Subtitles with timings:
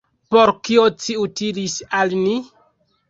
[0.35, 2.37] Por kio ci utilis al ni?